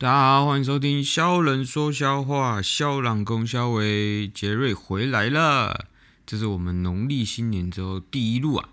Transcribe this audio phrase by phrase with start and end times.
[0.00, 5.88] 大家好，欢迎收听肖人说笑话，肖朗公肖伟杰瑞回来了。
[6.24, 8.70] 这是我们农历新年之后第一路啊。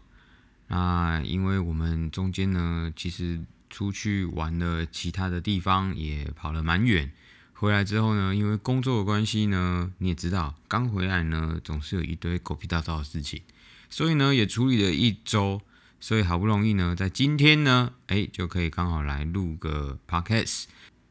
[0.67, 7.11] 那因为我们中间呢，其实出去玩了其他的地方，也跑了蛮远。
[7.52, 13.41] 回来之后呢，因为工作的关系呢，你也知道，刚回来呢，总是有一堆狗屁倒灶的事情，
[13.89, 15.59] 所以呢，也处理了一周。
[16.00, 20.64] 所以好不容易呢，在今天呢，哎，就可以刚好来录个 podcast。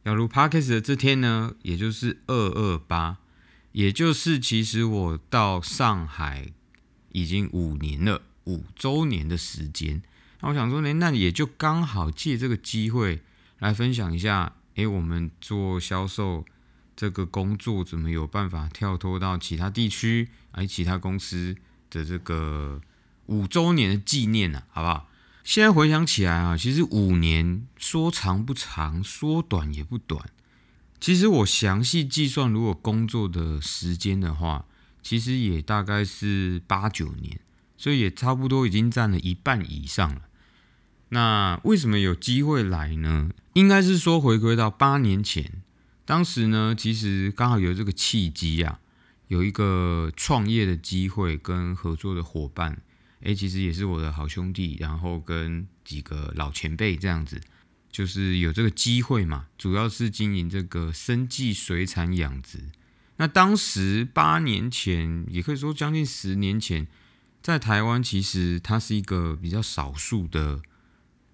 [0.06, 3.18] 要录 podcast 的这天呢，也就是二二八，
[3.72, 6.52] 也就是其实我到上海
[7.10, 10.00] 已经五年了，五周年的时间。
[10.40, 13.20] 那我想说呢，那也就刚好借这个机会
[13.58, 16.44] 来分享一下，哎，我们做销售
[16.94, 21.56] 这个工作怎么有办法跳脱到其他地区，哎，其他公司
[21.90, 22.80] 的这个。
[23.28, 25.08] 五周年的纪念呢，好不好？
[25.46, 30.28] 现在回想起来啊，其实五年说长不长，说短也不短。
[31.00, 34.64] 其实我详细计算，如果工作的时间的话，
[35.04, 37.38] 其实也大概是八九年，
[37.76, 40.22] 所以也差不多已经占了一半以上了。
[41.10, 43.30] 那为什么有机会来呢？
[43.52, 45.62] 应该是说回归到八年前，
[46.04, 48.80] 当时呢，其实刚好有这个契机啊，
[49.28, 52.82] 有一个创业的机会跟合作的伙伴。
[53.26, 57.40] 哎，其实也是我的好兄弟，然后跟几个老前辈这样子，
[57.90, 59.46] 就是有这个机会嘛。
[59.58, 62.60] 主要是经营这个生计水产养殖。
[63.16, 66.86] 那当时八年前，也可以说将近十年前，
[67.42, 70.62] 在台湾其实它是一个比较少数的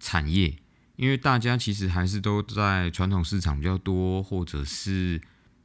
[0.00, 0.56] 产业，
[0.96, 5.20] 因为大家其实还是都在传统市场比较多，或者是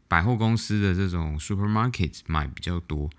[0.10, 3.10] 百货公司的这种 supermarket 买比较多。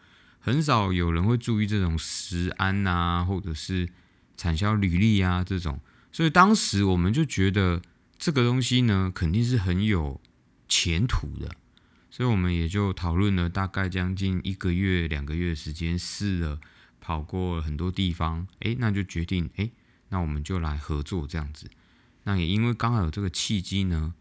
[0.41, 3.89] 很少有人会注意这种食安啊，或者是
[4.37, 7.83] 产销履历啊这种，所以当时我们就觉得
[8.17, 10.21] 这个东西呢，肯定是很有
[10.69, 11.51] 前途的，
[12.11, 16.59] 所以我们也就讨论了大概将近一个月、两个月的时间，试了
[17.01, 19.71] 跑过很多地方，哎，那就决定，哎，
[20.09, 21.69] 那我们就来合作这样子。
[22.25, 24.15] 那也因为刚好有这个契机呢，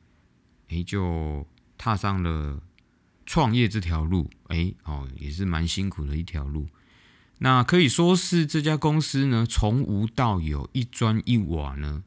[0.69, 1.47] 哎，就
[1.78, 2.61] 踏上了。
[3.27, 6.67] 创业这条路，哎，哦，也是蛮辛苦的一条路。
[7.39, 12.03] 那可以说是这家公司呢，从无到有，一砖一瓦呢，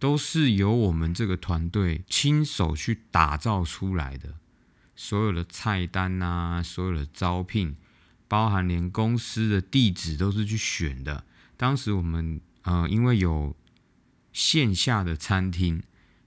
[0.00, 4.34] 都是由我们这个团队亲手去打造出来的。
[4.96, 7.76] 所有的菜单啊，所有的招聘，
[8.26, 11.24] 包含连公司的地址都是去选的。
[11.56, 13.54] 当时我们呃，因为有
[14.32, 15.82] 线下的餐厅，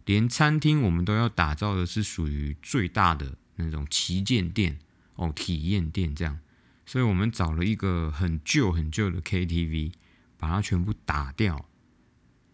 [0.05, 3.37] 连餐厅我们都要打造的是属于最大的。
[3.55, 4.79] 那种旗舰店
[5.15, 6.39] 哦，体验店这样，
[6.85, 9.93] 所以我们找了一个很旧很旧的 KTV，
[10.37, 11.65] 把它全部打掉，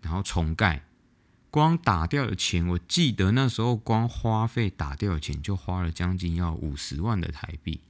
[0.01, 0.83] 然后重盖。
[1.49, 7.81] 光打掉的钱，我记得那时候光花费打掉的钱就花了将近要五十万的台币。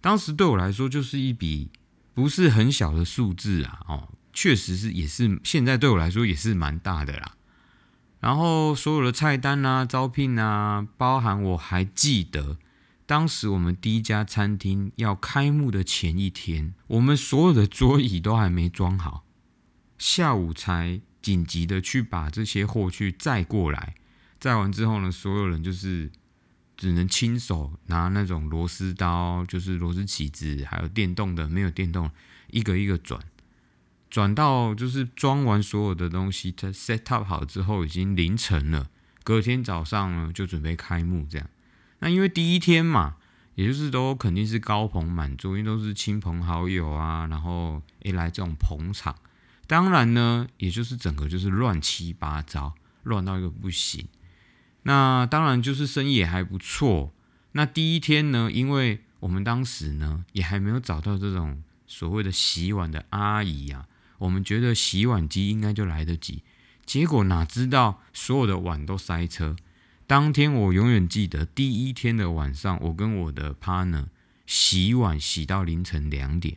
[0.00, 1.70] 当时对我来说就是一笔
[2.14, 7.36] 不是很小的数字啊，哦，确实是也是现在对我来说也是蛮大的啦。
[8.20, 12.58] 然后所有的菜单啊、招聘啊，包含我还记得，
[13.06, 19.24] 当时我们第一家餐厅要开幕的前一天，我们所有的桌椅都还没装好，
[19.96, 23.94] 下午才紧急的去把这些货去载过来。
[24.38, 26.10] 载完之后呢，所有人就是
[26.76, 32.10] 只能亲手拿那种螺丝刀，就是螺丝起子，还有电动的，没有电动，
[32.50, 33.20] 一个一个转。
[34.10, 38.90] 转到就是装完所有的东西，它 set up 好之后已经凌晨了。
[39.22, 41.48] 隔天早上呢就准备开幕这样。
[42.00, 43.16] 那因为第一天嘛，
[43.54, 49.14] 也就是都肯定是高朋满座，因为都是亲朋好友啊，然后一来这种捧场，
[49.68, 54.08] 当然呢，也就是整个就是乱七八糟，乱到一个不行。
[54.82, 57.12] 那当然就是生意也还不错。
[57.52, 63.86] 那第一天呢，因为我们当时呢也还没有找到这种所谓的洗碗的阿姨啊。
[64.20, 66.42] 我们觉得洗碗机应该就来得及，
[66.86, 69.56] 结果哪知道所有的碗都塞车。
[70.06, 74.06] 当天我永远记得第一天的晚上，我跟我的 partner
[74.46, 76.56] 洗碗洗到凌晨两点。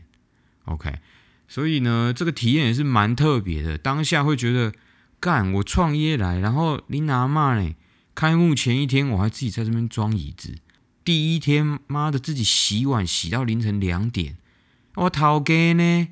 [0.65, 0.99] OK，
[1.47, 3.77] 所以呢，这个体验也是蛮特别的。
[3.77, 4.73] 当下会觉得，
[5.19, 7.75] 干我创业来，然后你拿嘛嘞？
[8.15, 10.55] 开幕前一天我还自己在这边装椅子，
[11.03, 14.37] 第一天妈的自己洗碗洗到凌晨两点，
[14.95, 16.07] 我逃给呢？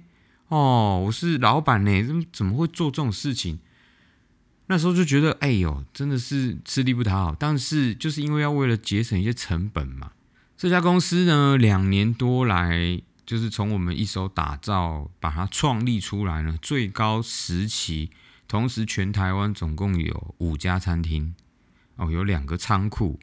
[0.51, 3.59] 哦，我是老板呢，怎么怎么会做这种事情？
[4.67, 7.33] 那时候就觉得，哎呦，真的是吃力不讨好。
[7.39, 10.11] 但是就是因为要为了节省一些成本嘛，
[10.57, 18.11] 这家公司呢，两年多来，就是从我们一手打造，把它创立出来呢，最高时期，
[18.49, 21.33] 同时全台湾总共有五家餐厅。
[21.95, 23.17] 哦，有两个仓库。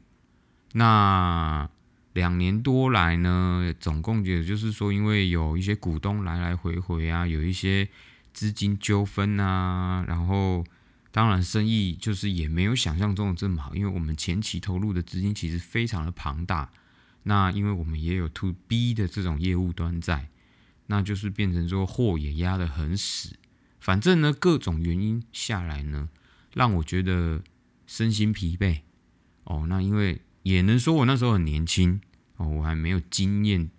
[0.73, 1.69] 那
[2.19, 7.87] 两年多来呢，总共也就是说，因为有一些股东来来回回啊，有一些
[8.33, 10.65] 资金纠纷啊，然后
[11.11, 16.69] 当然生意就是也没有想象中的这么好，因为我们前期投入的资金其实非常的庞大。
[17.23, 20.27] 那因为我们也有 to B 的这种业务端在，
[20.87, 23.37] 那就是变成说货也压得很死。
[23.79, 26.09] 反正呢，各种原因下来呢，
[26.53, 27.41] 让我觉得
[27.87, 28.81] 身心疲惫。
[29.45, 32.01] 哦，那因为也能说我那时候很年轻
[32.39, 33.69] 哦，我还没有经验，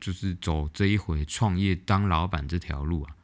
[0.00, 3.14] 就是走这一回创业当老板这条路啊，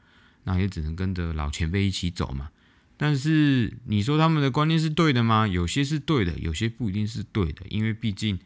[0.45, 2.51] 那也只能跟着老前辈一起走嘛。
[2.97, 5.49] 但是你说他们的观念是对的吗？
[5.49, 8.39] 有些是对的，有些不一定是对的，因为毕竟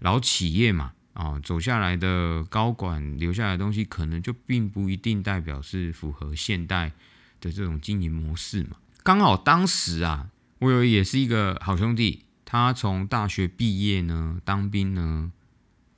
[0.00, 6.92] 老企业嘛，哦，走下来的高管留下来的东西，可能就并不一定代表是符合现代。
[7.38, 15.30] 的这种经营模式嘛，刚好当时啊，我有也是一个好兄弟，他从大学毕业呢，当兵呢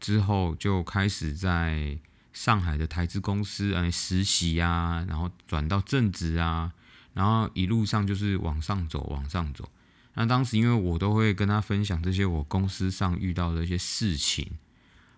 [0.00, 1.98] 之后就开始在
[2.32, 6.72] 上海的台资公司哎实习啊，然后转到正职啊，
[7.14, 9.68] 然后一路上就是往上走，往上走。
[10.14, 14.50] 那当时因为我都会跟他分享这些我公司上遇到的一些事情，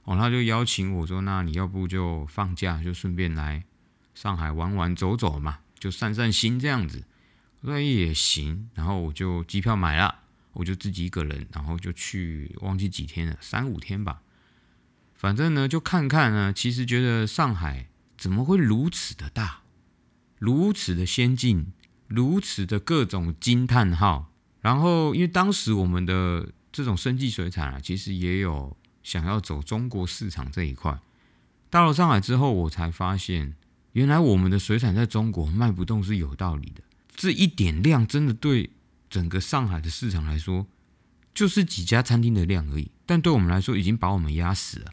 [0.04, 3.64] 哦，他就邀请我说，那你要不就放假就顺便来
[4.14, 5.60] 上海玩玩走走嘛。
[5.78, 7.04] 就散散心这样子，
[7.62, 10.14] 我说也行，然后我就机票买了，
[10.52, 14.20] 我就自己一个人，然后就去，忘记几天了，三五天吧。
[15.20, 19.60] 反正呢，就看看呢，其实觉得上海怎么会如此的大，
[20.38, 21.74] 如此的先进，
[22.06, 24.32] 如此的各种惊叹号。
[24.62, 30.98] 然后，因为当时我们的这种生计水产啊，其实也有想要走中国市场这一块。
[31.68, 33.54] 到了上海之后，我才发现。
[33.92, 36.82] 原来我们的水产在中国卖不动是有道理的，
[37.14, 38.70] 这一点量真的对
[39.10, 40.66] 整个上海的市场来说，
[41.34, 42.90] 就是几家餐厅的量而已。
[43.04, 44.92] 但对我们来说，已经把我们压死了。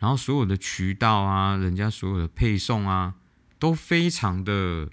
[0.00, 3.14] 然后所有的渠道啊，人家所有的配送啊，
[3.58, 4.90] 都非常的，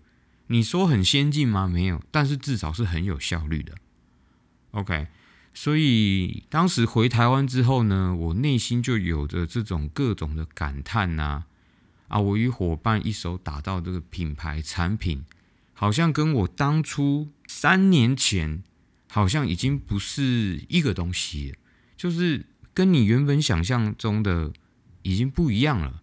[0.48, 1.68] 你说很先进吗？
[1.68, 3.74] 没有，但是至少是很有效率的。
[4.72, 5.08] OK，
[5.54, 11.46] 所以当时回台湾之后呢，我内心就有着这种各种的感叹呐。
[12.10, 15.26] 啊，我与伙伴一手打造这个品牌产品，
[15.74, 18.64] 好像跟我当初三年前
[19.10, 21.56] 好像已经不是一个东西，
[21.98, 24.54] 就是跟你原本想象中的
[25.12, 26.02] 已经不一样了。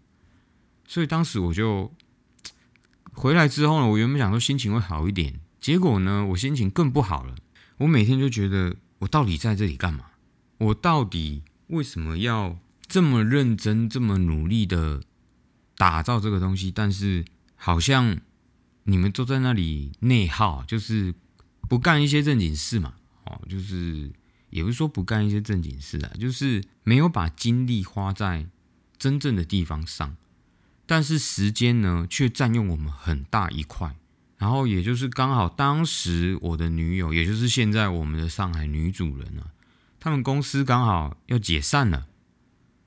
[0.87, 1.93] 所以当时我就
[3.13, 7.35] 回来之后呢，我原本想说心情会好一点，结果呢，我心情更不好了。
[7.79, 10.07] 我每天就觉得，我到底在这里干嘛？
[10.59, 15.03] 我到底为什么要这么认真、这么努力的？
[15.77, 17.25] 打造这个东西，但是
[17.57, 18.21] 好像
[18.85, 21.13] 你们都在那里内耗，就是
[21.69, 22.95] 不干一些正经事嘛。
[23.25, 24.13] 哦，就是
[24.51, 28.47] 也不是说不干一些正经事啊，就是没有把精力花在
[29.05, 30.17] 真正的地方上。
[30.87, 33.95] 但是时间呢，却占用我们很大一块。
[34.39, 39.53] 然后也就是刚好当时我的女友，也就是现在我们的上海女主人啊，
[40.01, 42.07] 他们公司刚好要解散了。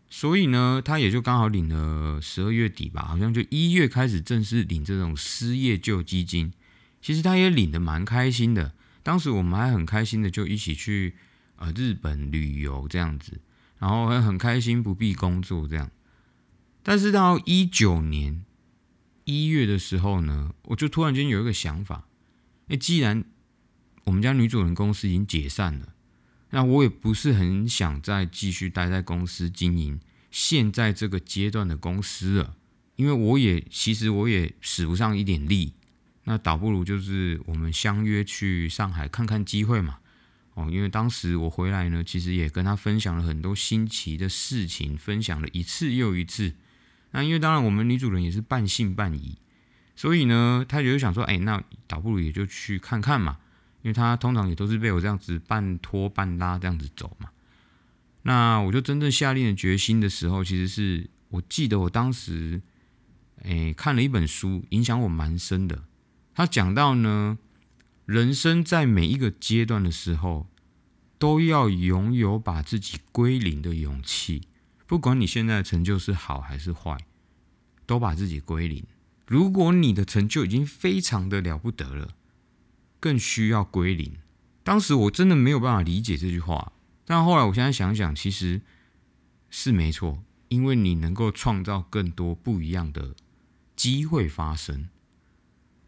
[0.09, 6.51] 所以呢，他也就刚好领了十二月底吧，好像就一月开始正式领这种失业救济金。
[6.99, 8.73] 其实他也领的蛮开心的，
[9.03, 11.15] 当时我们还很开心的就一起去
[11.57, 13.39] 呃日本旅游这样子，
[13.79, 15.89] 然后还很开心不必工作这样。
[16.87, 18.45] 但是到一九年
[19.25, 22.07] 一月的时候呢，我就突然间有一个想法，
[22.69, 23.25] 哎，既然
[24.05, 25.89] 我们家女主人公司已经解散了。
[26.51, 29.99] 那我也不是很想再继续待在公司经营
[30.31, 32.55] 现在这个阶段的公司了，
[32.95, 35.73] 因为我也其实我也使不上一点力，
[36.23, 39.97] 那倒不如就是我们相约去上海看看机会嘛。
[40.53, 46.53] 哦，因为当时我回来呢，其实也跟他分享了很多新奇的事情，分享了一次又一次。
[47.11, 49.37] 那因为当然我们女主人也是半信半疑，
[49.95, 53.37] 所以呢，她就想说，哎，那倒不如也就去看看嘛。
[53.83, 57.29] 因为她通常也都是被我这样子半拖半拉这样子走嘛，
[58.23, 62.61] 那我就真正下定了决心的时候，其实是我记得我当时，
[63.43, 65.83] 诶看了一本书，影响我蛮深的。
[66.33, 67.37] 他讲到呢，
[68.05, 70.47] 人生在每一个阶段的时候，
[71.17, 74.41] 都要拥有把自己归零的勇气。
[74.87, 76.97] 不管你现在的成就是好还是坏，
[77.85, 78.83] 都把自己归零。
[79.27, 82.15] 如果你的成就已经非常的了不得了。
[82.99, 84.13] 更需要归零。
[84.63, 86.73] 当时我真的没有办法理解这句话，
[87.05, 88.61] 但后来我现在想想，其实
[89.51, 93.15] 是没错，因为你能够创造更多不一样的
[93.75, 94.89] 机会发生。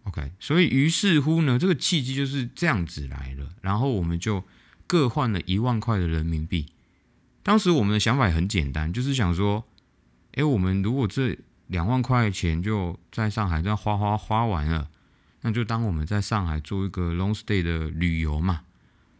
[0.03, 3.55] OK，所以于是乎呢，这个契机就是这样子来了。
[3.61, 4.43] 然后我们就
[4.85, 6.67] 各换了一万块的人民币。
[7.49, 9.65] 当时我们的想法也很简单，就是想说，
[10.33, 14.87] 哎，我们如果这两万块钱就在上海这样花花花完了，
[15.41, 18.61] 那就当我们在上海做一个 long stay 的旅游嘛，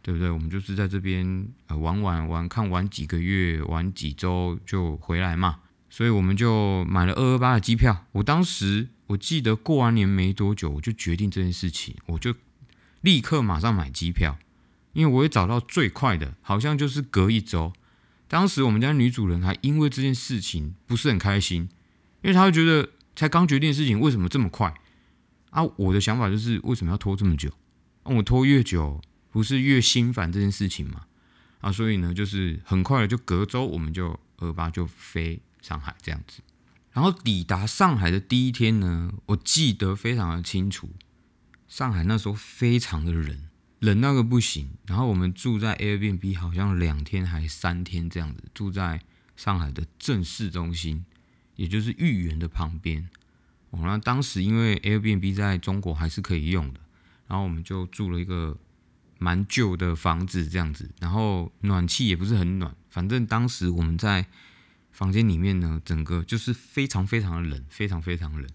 [0.00, 0.30] 对不对？
[0.30, 5.58] 我们就是在这边呃玩玩玩，看玩几个月，玩几周就回来嘛。
[5.88, 8.06] 所以我们就买了二二八的机票。
[8.12, 12.32] 我当时我记得过完年没多久，我就决定这件事情，我就
[13.00, 14.38] 立刻马上买机票，
[14.92, 17.72] 因为我也找到最快的，好像就是隔一周。
[18.30, 21.68] 当时我们家女主人还因为这件事情不是很开心，
[22.22, 24.72] 因为她会觉得才刚决定的事情为什么这么快
[25.50, 25.64] 啊？
[25.76, 27.50] 我的想法就是为什么要拖这么久？
[28.04, 31.06] 我拖越久不是越心烦这件事情嘛？
[31.60, 35.42] 啊，所以呢，就是很快的就隔周我们就二八就飞。
[35.62, 36.40] 上海这样子，
[36.90, 40.88] 然后抵达上海的第一天呢，我记得非常的清楚。
[41.68, 43.38] 上海那时候非常的冷，
[43.80, 44.70] 冷那个不行。
[44.86, 49.02] 然后我们住在 Airbnb，好像两天还三天这样子，住在
[49.36, 51.04] 上海的正市中心，
[51.56, 53.10] 也就是豫园的旁边。
[53.70, 56.80] 哦，那当时因为 Airbnb 在中国还是可以用的，
[57.26, 58.56] 然后我们就住了一个
[59.18, 64.26] 蛮旧的房子这样子，然后暖气也不是很暖，反正当时我们在。
[64.92, 68.46] 房间里面呢，整个就是非常非常的冷，非常非常冷。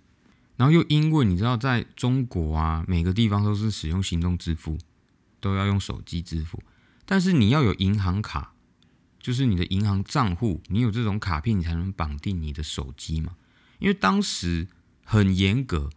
[0.57, 4.77] 然后又因为你知道，在中国啊，每个地方都是使用行动支付，
[5.45, 6.63] 都要用手机支付。
[7.05, 8.53] 但是你要有银行卡，
[9.19, 13.35] 就是你的银行账户，你有这种卡片，你才能绑定你的手机嘛。
[13.77, 14.67] 因为当时
[15.03, 15.91] 很严格，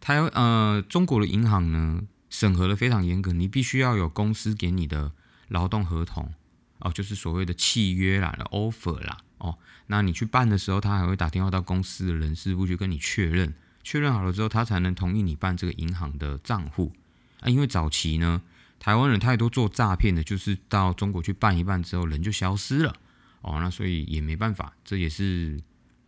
[0.00, 5.12] 台呃中国的银行呢审核的非常严格，你必须要有公司给你的
[5.48, 6.34] 劳动合同
[6.80, 9.16] 哦，就是所谓的契约啦、offer 啦。
[9.38, 16.92] 哦，那你去办的时候，他还会打电话到公司的人事部去跟你确认，确认好了之后，他才能同意你办这个银行的账户
[17.40, 17.48] 啊。
[17.48, 18.42] 因为早期呢，
[18.80, 22.96] 台湾人太多做诈骗的，就是到中国去办一办之后，人就消失了。
[23.42, 25.60] 哦，那所以也没办法，这也是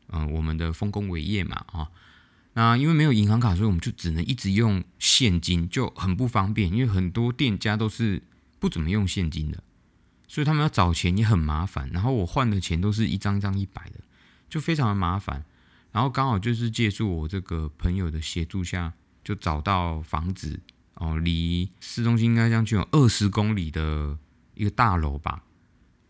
[0.08, 1.88] 嗯我们的丰功伟业嘛啊。
[2.54, 6.72] 那因为没有银行卡，所以我们就只能一直用现金，就很不方便。
[6.72, 8.22] 因为很多店家都是
[8.58, 9.62] 不怎么用现金的。
[10.26, 14.00] 所以他们要找钱也很麻烦，然后我换的钱都是一张一张一百的，
[14.48, 15.44] 就非常的麻烦。
[15.92, 20.58] 然后刚好就是借助我这个朋友的协助下，就找到房子
[21.02, 24.16] 哦，离市中心应该将近有二十公里的
[24.54, 25.42] 一个大楼吧。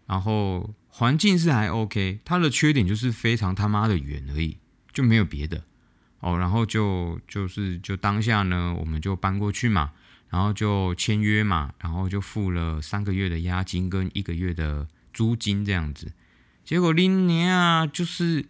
[0.07, 4.59] 然后环境是还 OK，它的缺点就是非常他妈的远而已，
[4.93, 5.65] 就没有别的
[6.21, 6.37] 哦。
[6.37, 9.93] 然后就就是就当下呢，我们就搬过去嘛。
[10.29, 16.13] 然后就签约嘛，然后就付了三个月的押金跟一个月的租金这样子。
[16.65, 18.45] 结果今年啊，就是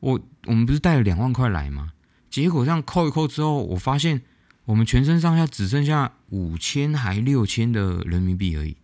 [0.00, 1.92] 我我们不是带了两万块来吗？
[2.28, 4.22] 结果这样扣一扣之后，我发现
[4.66, 8.76] 我们全身上下只剩下五千还六千的人民币而已。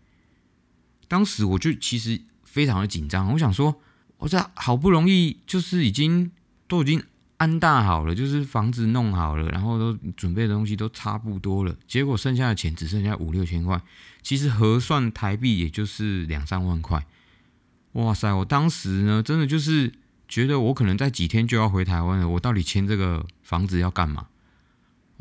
[1.06, 3.80] 当时我就其实非常的紧张，我想说，
[4.16, 6.32] 我这好不容易就是已经
[6.66, 7.02] 都已经。
[7.38, 13.82] 安大好了，就是房子弄好了，然后都准备的东西都差不多了，结果剩下的钱只剩下五六千块，
[14.22, 17.04] 其实核算台币也就是两三万块。
[17.94, 18.32] 哇塞！
[18.32, 19.92] 我当时呢，真的就是
[20.28, 24.28] 觉得我可能在几天就要回台湾了，我到底签这个房子要干嘛？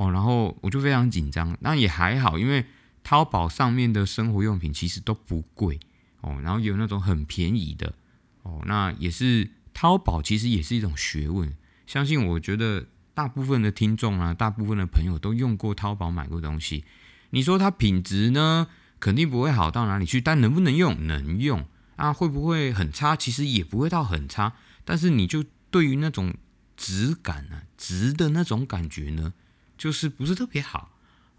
[0.01, 1.55] 哦，然后我就非常紧张。
[1.59, 2.65] 那也还好，因为
[3.03, 5.79] 淘宝上面的生活用品其实都不贵
[6.21, 7.93] 哦，然后有那种很便宜的
[8.41, 11.53] 哦，那也是淘宝其实也是一种学问。
[11.85, 16.83] 相信我觉得大部分的听众啊，大部分的朋友都用过淘宝买过东西。
[17.29, 18.67] 你说它品质呢，
[18.99, 21.05] 肯定不会好到哪里去，但能不能用？
[21.05, 21.65] 能用
[21.95, 22.11] 啊？
[22.11, 23.15] 会不会很差？
[23.15, 24.53] 其实也不会到很差。
[24.83, 26.33] 但是你就对于那种
[26.75, 29.33] 质感啊，值的那种感觉呢，
[29.81, 30.91] 就是不是特别好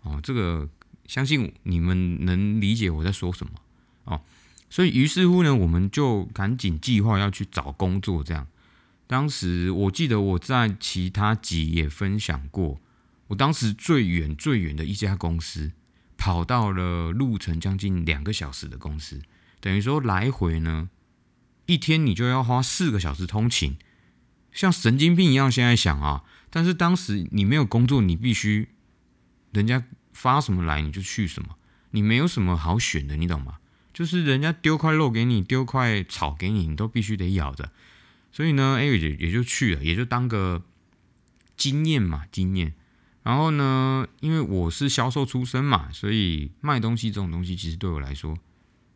[0.03, 0.19] 哦。
[0.21, 0.69] 这个
[1.07, 3.53] 相信你们能理解我在说什么
[4.03, 4.21] 哦。
[4.69, 8.49] 所以于是乎呢，我们就赶紧计划要去找工作，这样。
[9.07, 12.81] 当时我记得我在其他集也分享过，
[13.29, 15.71] 我当时最远最远的一家公司，
[16.17, 19.23] 跑到了路程将近两个小时的公司，
[19.61, 20.91] 等于说来回呢，
[21.67, 23.77] 一天你就要花四个小时通勤，
[24.53, 25.53] 像神经病一样。
[25.53, 28.69] 现在想啊，但是当时你没有工作，你必须
[29.53, 29.83] 人家
[30.13, 31.57] 发什么来你就去什么，
[31.93, 33.57] 你没有什么好选的，你懂吗？
[33.95, 37.71] 就是人家丢块肉给你，丢块草给你，你都必须得咬着。
[38.31, 40.63] 所以呢，哎，也也就去了，也就当个
[41.57, 42.75] 经验嘛，经验。
[43.23, 48.37] 然后呢，因为我是销售出身嘛，所以卖东西这种东西其实对我来说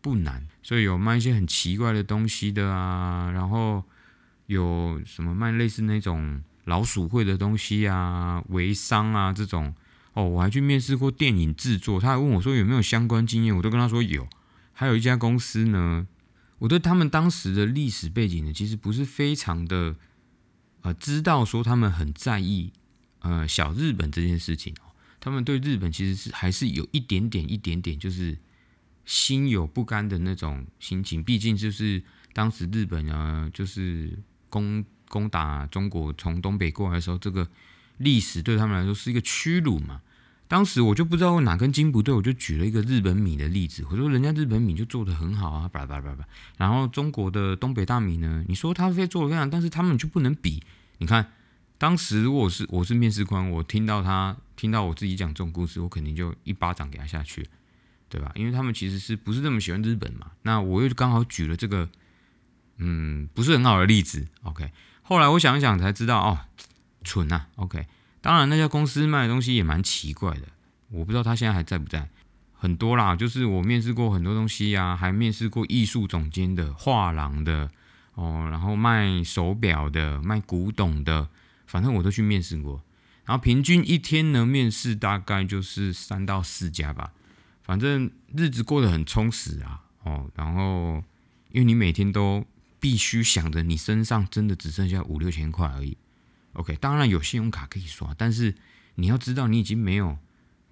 [0.00, 0.46] 不难。
[0.62, 3.84] 所以有卖一些很奇怪的东西的啊，然后
[4.46, 9.74] 有什么卖类似那种老鼠会的东西啊、微商啊这种。
[10.12, 14.26] 哦，我还去面试过电影制作，他还问我说有没有相关经验，我都跟他说有。
[14.72, 16.06] 还有一家公司呢，
[16.58, 19.94] 我对他们当时的历史背景呢，其实不是非常的
[20.80, 22.72] 呃知道，说他们很在意
[23.18, 28.38] 呃小日本这件事情哦，他们对日本其实是还是有一点点一点点就是
[29.04, 34.18] 心有不甘的那种心情，毕竟就是当时日本呢就是
[34.48, 37.48] 攻攻打中国从东北过来的时候，这个
[37.98, 40.00] 历史对他们来说是一个屈辱嘛。
[40.48, 43.84] 当时我就不知道哪根筋不对，我就举了一个日本米的例子。
[43.90, 46.24] 我说人家日本米就做的很好啊，叭叭叭叭。
[46.56, 50.62] 然后中国的东北大米呢，你说他非做的非常，但是他们就不能比。
[50.98, 51.32] 你看，
[51.78, 57.44] 当时如果是我是面试官，我听到他听到我自己讲这种故事，我肯定就一巴掌给他下去，
[58.08, 58.30] 对吧？
[58.36, 60.30] 因为他们其实是不是那么喜欢日本嘛？
[60.42, 61.88] 那我又刚好举了这个，
[62.76, 64.24] 嗯，不是很好的例子。
[64.44, 64.70] OK，
[65.08, 66.38] 后来我想一想才知道，哦，
[67.04, 67.46] 蠢啊。
[67.54, 67.86] OK。
[68.20, 70.48] 当然，那家公司卖的东西也蛮奇怪的，
[70.90, 72.08] 我不知道他现在还在不在。
[72.52, 77.70] 很多啦，就是我面试过很多东西呀，还面试过艺术总监的、画廊的
[78.14, 81.28] 哦，然后卖手表的、卖古董的，
[81.68, 82.82] 反正我都去面试过。
[83.24, 87.12] 然后平均一天呢，面试大概就是三到四家吧，
[87.62, 89.82] 反正日子过得很充实啊。
[90.02, 91.04] 哦，然后
[91.50, 92.44] 因为你每天都
[92.86, 95.96] 必须想着你身上真的只剩下五六千块而已。
[96.52, 98.54] OK，当然有信用卡可以刷，但是
[98.94, 100.16] 你要知道，你已经没有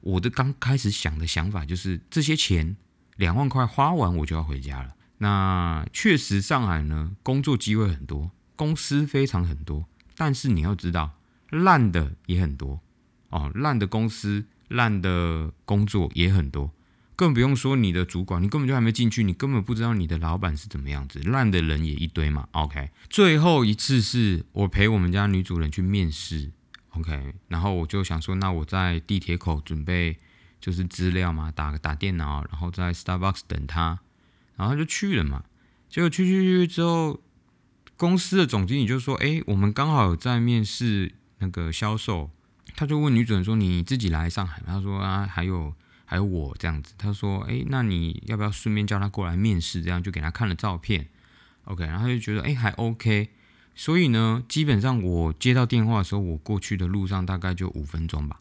[0.00, 2.76] 我的刚开始想的想法，就是这些钱
[3.16, 4.94] 两万块花完我就要回家了。
[5.18, 9.84] 那确实上海呢，工作机会很多，公司非常很多，
[10.16, 11.18] 但是你要知道，
[11.50, 12.80] 烂的也很多
[13.30, 16.70] 哦，烂的公司、烂的工作也很多。
[17.16, 22.48] 更不用说你的主管，你根本就还没进去，你根本不知道你的老板是怎么样子，烂的人也一堆嘛。
[22.52, 26.50] OK，最后一次是我陪我们家女主人去面试
[26.90, 30.16] ，OK，然后我就想说，那我在地铁口准备
[30.60, 34.00] 就是资料嘛，打打电脑，然后在 Starbucks 等他，
[34.56, 35.44] 然后就去了嘛。
[35.88, 37.20] 结果去去去之后，
[37.96, 42.30] 公司的总经理就说：“哎，我们刚好在面试那个销售。”
[42.74, 45.72] 他就问女主人说：“你自己来上海？”他说：“啊，还有。”
[46.06, 49.82] 还有我这样子，他说：“哎，那你要不要顺便叫他过来面试？
[49.82, 51.08] 这样就给他看了照片
[51.64, 53.30] ，OK，然后他就觉得哎还 OK。
[53.74, 58.38] 所以呢，基本上我接到电话的时候，我过去的路上大概就五分钟吧。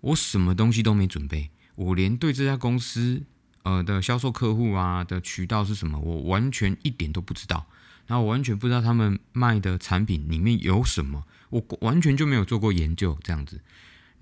[0.00, 3.22] 我什么东西都没准备，我连对这家公司
[3.62, 7.66] 呃的销售客户啊的渠道是什么，我完全一点都不知道。
[8.06, 13.60] 然后我完全不知道他们卖的产品里面有什么，我完全就没有做过研究这样子。”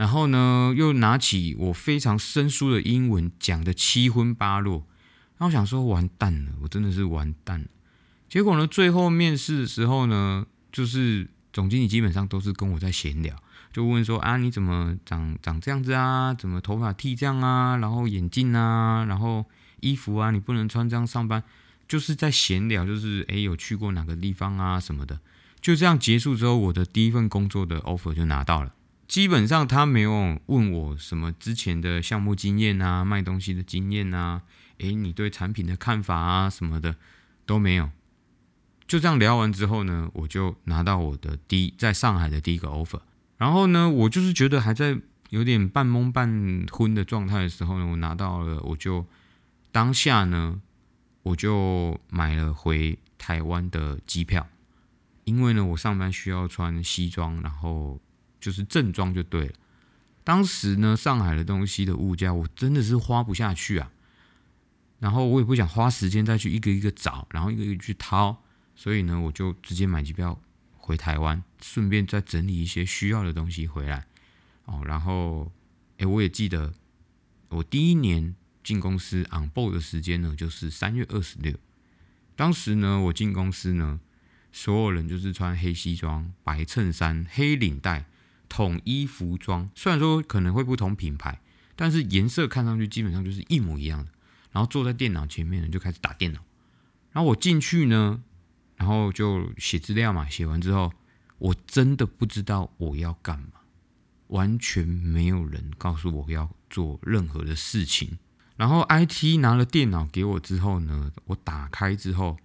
[0.00, 4.86] 然后呢，又拿起我非常生疏的英文讲的七荤八落，
[5.36, 7.66] 然后想说完蛋了，我真的是完蛋了。
[8.26, 13.36] 结果呢，最后面试的时候呢，就是总经理基本上都是跟我在闲聊，
[13.74, 16.32] 就问说啊，你怎么长长这样子啊？
[16.32, 17.76] 怎么头发剃这样啊？
[17.76, 19.04] 然后眼镜啊？
[19.04, 19.44] 然后
[19.80, 20.30] 衣服啊？
[20.30, 21.44] 你不能穿这样上班，
[21.86, 25.20] 就是在闲聊，就是诶，有去过哪个地方啊什么的。
[25.60, 28.72] 就这样结束之后，我的第一份工作的 offer 就拿到了。
[29.10, 34.42] 基本上他没有问我什么之前的项目经验啊，卖东西的经验啊，
[34.78, 36.94] 诶，你对产品的看法啊什么的
[37.44, 37.90] 都没有。
[38.86, 43.00] 就这样聊完之后呢，我就拿到我的第一在上海的第一个 offer。
[43.36, 44.96] 然后呢，我就是觉得还在
[45.30, 49.04] 有点半懵半昏的状态的时候呢，我拿到了，我就
[49.72, 50.62] 当下呢，
[51.24, 54.46] 我就买了回台湾的机票，
[55.24, 58.00] 因为呢，我上班需要穿西装，然后。
[58.40, 59.52] 就是正装就对了。
[60.24, 63.90] 当时呢，上海的东西的物价，我真的是花不下去啊。
[64.98, 68.42] 然后我也不想花时间再去一个一个找，然后一个一个去掏，
[68.76, 70.38] 所以呢，我就直接买机票
[70.76, 74.06] 回台湾，顺便再整理一些需要的东西回来。
[74.66, 75.50] 哦，然后，
[75.96, 76.74] 哎，我也记得
[77.48, 81.58] 我第一年进公司 on board 的时间呢，就是三月二十六。
[82.36, 84.00] 当时呢，我进公司呢，
[84.52, 88.04] 所有人就是穿黑西装、白衬衫、黑领带。
[88.50, 91.40] 统一服装，虽然说可能会不同品牌，
[91.74, 94.10] 但是颜色看上去基本上就是一模一样的。
[94.52, 96.40] 然后坐在电脑前面呢，就开始打电脑。
[97.12, 98.22] 然后我进去呢，
[98.76, 100.28] 然后就写资料嘛。
[100.28, 100.92] 写完之后，
[101.38, 103.60] 我真的不知道我要干嘛，
[104.26, 108.18] 完全没有人告诉我要做任何的事情。
[108.56, 112.36] 然后 IT 拿了电脑给我之后呢，我打开之后，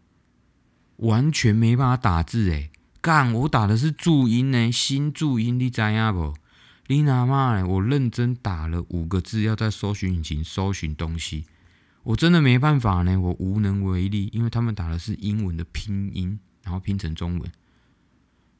[0.97, 2.69] 完全没办法打字诶。
[3.05, 3.31] 干！
[3.33, 6.33] 我打的是注音呢，新注音，你知影不？
[6.87, 11.45] 你哪妈我认真打了五个字，要在搜寻引擎搜寻东西，
[12.01, 17.51] 我真的没办法呢，我无能为力，因为他们打的是英文的拼音，然后拼成中文。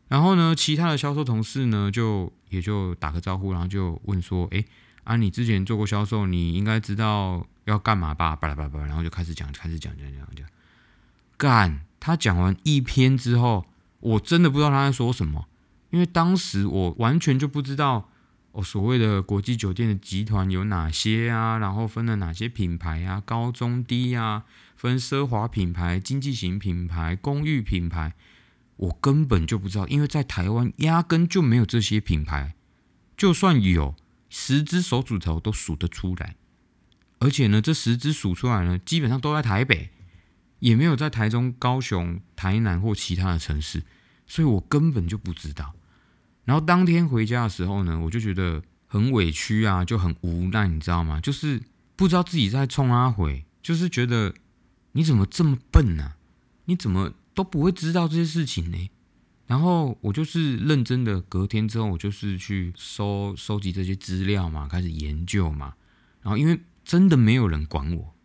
[0.10, 4.64] 然后呢，其他的销售同事呢，就也就打个招呼，然后就问说：“哎
[5.06, 8.36] 啊，你之前做过销售，你应该知道要干嘛吧？
[8.36, 10.46] 巴拉巴拉巴拉，然后就开始讲，开始讲讲讲讲。
[11.36, 13.66] 干，他讲完一篇之后，
[14.06, 15.48] 我真的不知道他在说什么，
[15.90, 18.12] 因为当时我完全就不知道。
[18.52, 21.58] 哦，所谓的国际酒店的集团有哪些啊？
[21.58, 23.22] 然后分了哪些品牌啊？
[23.26, 24.46] 高中低啊？
[24.78, 28.14] 分奢华品牌、经济型品牌、公寓品牌，
[28.78, 32.56] 我根本就不知道，因为在台湾压根就没有这些品牌，
[33.18, 33.94] 就算有，
[34.30, 36.38] 十只手指头都数得出来。
[37.20, 39.90] 而且呢，这十只数出来呢，基本上都在台北，
[40.60, 43.84] 也没有在台中、高雄、台南或其他的城市，
[44.28, 45.74] 所以我根本就不知道。
[46.44, 51.20] 然后当天回家的时候呢，我就觉得很委屈啊，就很无奈，你知道吗？
[51.20, 51.62] 就是
[51.96, 54.34] 不知道自己在冲阿回，就是觉得
[54.92, 56.14] 你怎么这么笨呢？
[56.66, 58.90] 你怎么都不会知道这些事情呢？
[59.48, 65.76] 然后我就是认真的，隔天之后我就是去收收集这些资料嘛，开始研究嘛。
[66.22, 68.16] 然后因为真的没有人管我，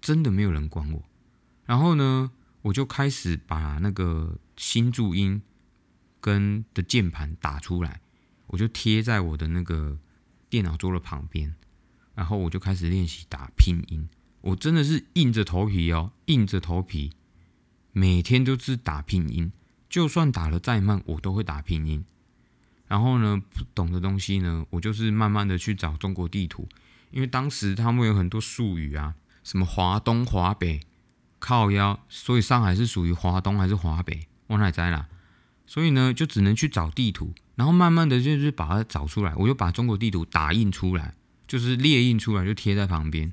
[0.00, 1.02] 真的没有人管我。
[1.64, 2.30] 然后呢，
[2.62, 5.42] 我就开始把那个新注音。
[6.24, 8.00] 跟的键盘打出来，
[8.46, 9.98] 我就贴在我的那个
[10.48, 11.56] 电脑桌的旁边，
[12.14, 14.08] 然后我就开始练习打拼音。
[14.40, 17.10] 我真的是硬着头皮哦，硬着头皮，
[17.90, 19.50] 每天都是打拼音，
[19.90, 22.04] 就算打的再慢，我都会打拼音。
[22.86, 26.68] 然后呢，不懂的东西呢，我就是慢慢的去找中国地图，
[27.10, 30.82] 因为当时他们有很多术语啊，什么华东、华北、
[31.40, 34.28] 靠腰，所以上海是属于华东还是华北？
[34.52, 35.06] 我哪知啦？
[35.66, 39.32] 所以呢，就只能去找地图，然后慢慢的就是把它找出来。
[39.36, 41.14] 我就把中国地图打印出来，
[41.48, 43.32] 就是列印出来，就贴在旁边。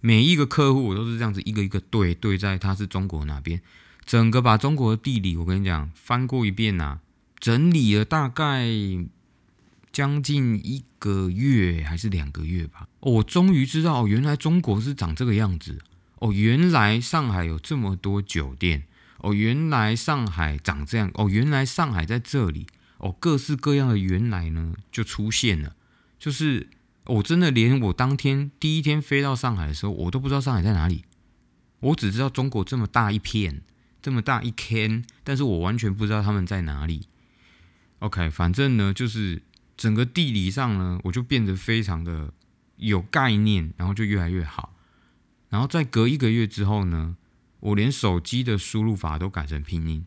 [0.00, 3.60] 每一个客户我都是这样子一个一个对对在他是中国哪边，
[4.04, 7.00] 整个把中国的地理我跟你讲翻过一遍呐，
[7.40, 8.68] 整理了大概
[9.90, 12.86] 将近一个月还是两个月吧。
[13.00, 15.80] 我终于知道，原来中国是长这个样子。
[16.20, 18.84] 哦，原来上海有这么多酒店。
[19.22, 21.10] 哦，原来上海长这样。
[21.14, 22.66] 哦，原来上海在这里。
[22.98, 25.74] 哦，各式各样的原来呢就出现了。
[26.18, 26.68] 就是
[27.06, 31.04] 我真的连我当天第一天飞到上海的时候，我都不知道上海在哪里。
[31.80, 33.62] 我只知道中国这么大一片，
[34.02, 37.08] 这么大一圈，但是我完全不知道他们在哪里。
[38.00, 39.42] OK，反正呢，就是
[39.78, 42.34] 整个地理上呢，我就变得非常的
[42.76, 44.74] 有概念，然后就越来越好。
[45.48, 47.16] 然后再隔一个月之后呢？
[47.60, 50.04] 我连手机的输入法都改成拼音，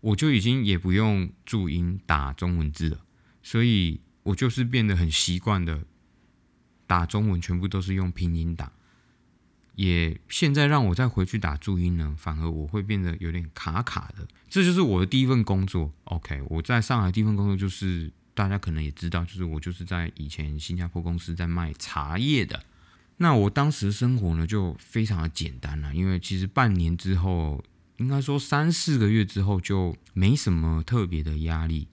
[0.00, 2.98] 我就已经也不用注音打中文字了，
[3.42, 5.84] 所以我就是变得很习惯的
[6.86, 8.72] 打中文，全部都是用拼音打。
[9.74, 14.28] 也现在让我再回去打注音呢，反而我会变得有点卡卡的。
[14.48, 15.90] 这就是我的第一份工作。
[16.04, 22.62] OK，我在上海第一份工作就是大家可能也知道，就是我就是在以前新加坡公司在卖茶叶的。
[23.22, 27.62] 那我当时生活呢就非常的简单了，因为其实半年之后，
[27.98, 31.86] 应该说三四个月之后就没什么特别的压力，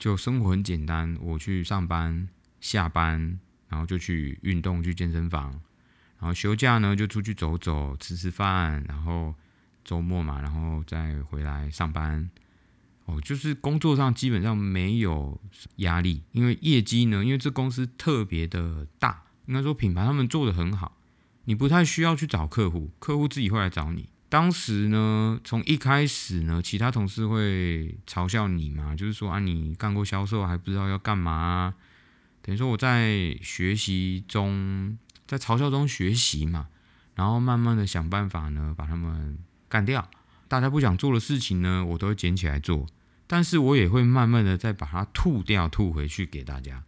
[0.00, 1.16] 就生活很简单。
[1.20, 2.28] 我去上班、
[2.60, 5.52] 下班，然后就去运动、去健身房，
[6.18, 9.32] 然后休假呢就出去走走、吃吃饭，然后
[9.84, 12.28] 周末嘛，然后再回来上班。
[13.04, 15.40] 哦，就是工作上基本上没有
[15.76, 19.22] 压力，因为业绩呢，因为这公司特别的大。
[19.46, 20.96] 应该说品牌他们做的很好，
[21.44, 24.08] 你不太需要去找客户，客户自己会来找你。
[24.28, 31.74] 当时呢，从一开始呢，其他同事会嘲笑你嘛，就是说啊，你干过销售还不知道要干嘛，
[32.42, 36.66] 等于说我在学习中，在嘲笑中学习嘛，
[37.14, 40.10] 然后慢慢的想办法呢，把他们干掉。
[40.48, 42.86] 大家不想做的事情呢，我都会捡起来做，
[43.26, 46.82] 但是我也会慢慢的再把它吐掉，吐回去给大家。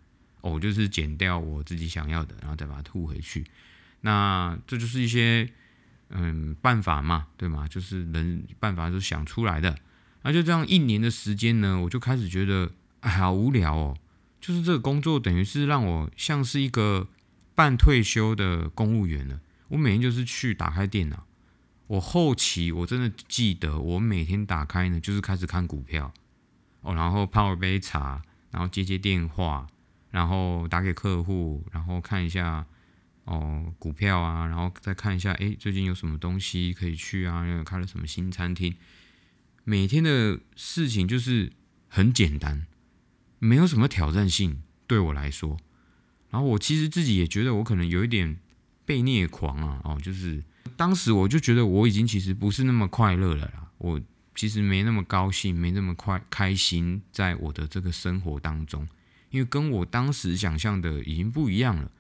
[0.51, 3.45] 我就是减掉我自己想要的，然后再把它吐回去。
[4.03, 5.51] 那这就是一些
[6.11, 7.67] 嗯办法嘛，对吗？
[7.69, 9.77] 就是人办法是想出来的。
[10.23, 13.97] 那就这样一年的时间呢，我就开始觉得好无聊哦。
[14.41, 17.09] 就是这个工作等于是让我像是一个
[17.55, 19.41] 半退休的公务员了。
[19.69, 21.27] 我每天就是去打开电脑。
[21.89, 26.13] 我后期我真的记得，我每天打开呢，就是开始看股票
[26.83, 29.67] 哦，然后泡一杯茶，然后接接电话。
[30.17, 32.65] 然后打给客户，然后看一下
[33.25, 37.47] 哦股票啊，然后再看一下，哎，最近有什么东西可以去啊？
[37.47, 38.75] 又开了什么新餐厅？
[39.65, 41.53] 每天的事情就是
[41.87, 42.67] 很简单，
[43.39, 45.59] 没有什么挑战性对我来说。
[46.31, 48.39] 然后我其实自己也觉得我可能有一点
[48.87, 50.43] 被虐狂啊，哦，就是
[50.79, 54.01] 当时我就觉得我已经其实不是那么快乐了啦，我
[54.35, 58.89] 其实没那么高兴，没那么快开心，在我的这个生活当中。
[59.31, 61.91] 因为跟我当时想象的已经不一样了。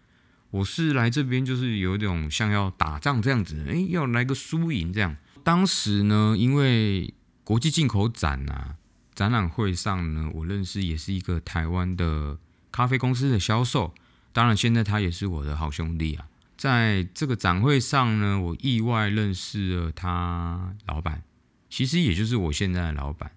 [0.51, 5.17] 我是来这边就是有一种像要打仗这样子，诶，要来个输赢这样。
[5.43, 7.13] 当时呢，因为
[7.45, 8.77] 国际进口展啊，
[9.15, 12.39] 展览会上呢，我认识也是一个台湾的
[12.73, 13.93] 咖啡公司的销售，
[14.33, 16.27] 当然现在他也是我的好兄弟啊。
[16.57, 21.23] 在这个展会上呢，我意外认识了他老板，
[21.69, 23.31] 其实也就是我现在的老板。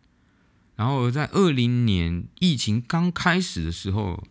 [0.80, 4.26] 然后在二零年疫情刚开始的时候，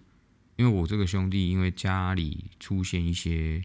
[0.56, 3.62] 因为我这个兄弟因为家里出现一些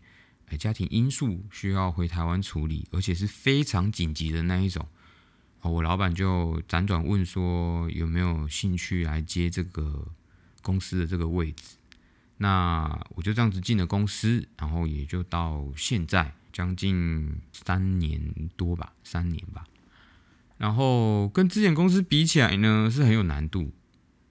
[0.48, 4.86] 哎家庭因素，需要回台湾处理，而且是非常紧急的那一种，
[5.62, 10.06] 我老板就辗转问说有没有兴趣来接这个
[10.62, 11.78] 公司的这个位置。
[12.36, 18.20] 那我就这样子进了公司，然后也就到现在将近三年
[18.58, 19.64] 多吧，三年吧。
[20.64, 23.74] 然后跟之前公司比起来呢，是很有难度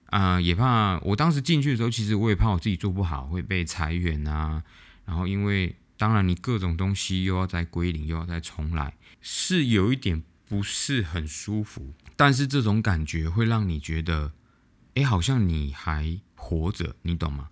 [0.05, 4.63] 啊，也怕我当时进去的时候，其实我也怕我自己做不好会被裁员啊。
[5.05, 11.93] 然后因为当然你各种东西又要再归零，又要再重来，是有一点不是很舒服。
[12.15, 14.31] 但是这种感觉会让你觉得，
[14.95, 17.49] 哎，好像你还活着，你懂吗？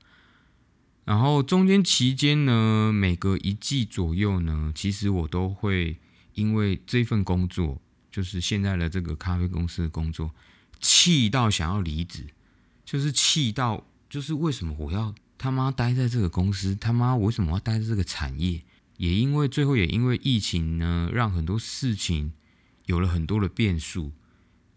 [1.05, 5.99] 然后中间期间呢，每隔一季左右呢，其实我都会
[6.33, 7.79] 因为这份工作，
[8.11, 10.31] 就是现在的这个咖啡公司的工作，
[10.79, 12.27] 气到想要离职，
[12.83, 18.61] 就是气到就是为什么我要他妈待在这个公司，他妈为什么要待在这个产业？
[18.97, 22.33] 也因为最后也因为疫情呢，让很多事情
[22.85, 24.11] 有了很多的变数。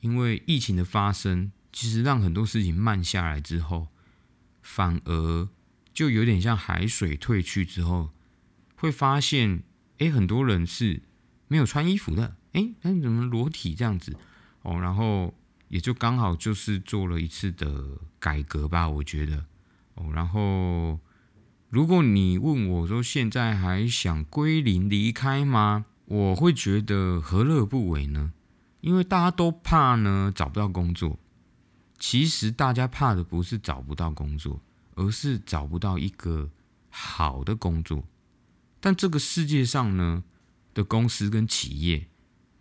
[0.01, 3.89] 因为疫情的发生，其实让很多事情慢下来之后，
[4.63, 5.49] 反而。
[5.95, 8.11] 就有点像海水退去之后，
[8.75, 9.63] 会发现，
[9.99, 11.05] 哎，很多人是
[11.47, 14.17] 没有穿衣服的，哎，那你怎么裸体这样子？
[14.63, 15.35] 哦，然后
[15.69, 19.45] 也就刚好就是做了一次的改革吧，我觉得，
[19.95, 20.99] 哦，然后
[21.69, 25.85] 如果你问我说现在还想归零离开吗？
[26.07, 28.33] 我会觉得何乐不为呢？
[28.81, 31.19] 因为大家都怕呢找不到工作，
[31.99, 34.61] 其实大家怕的不是找不到工作。
[34.97, 36.49] 而是找不到一个
[36.89, 38.05] 好的工作，
[38.79, 40.23] 但这个世界上呢
[40.73, 42.07] 的公司跟企业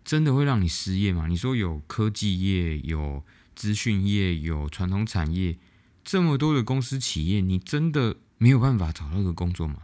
[0.04, 1.26] 真的会让你失业吗？
[1.26, 3.24] 你说有科技业、有
[3.56, 5.56] 资讯业、有传统产业，
[6.04, 9.78] 这么多的公司企业，你真的没有办法找到一个工作吗？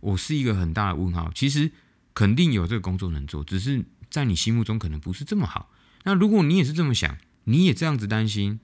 [0.00, 1.30] 我是一个很大的问号。
[1.34, 1.70] 其实
[2.12, 5.70] 肯定有这个工作能做，只是在你心目中可能不是这么好。
[6.02, 8.58] 那如果你也是这么想，你也这样子担心，